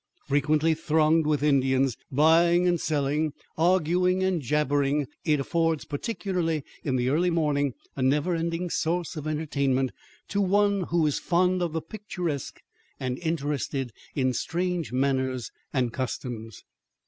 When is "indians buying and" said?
1.43-2.81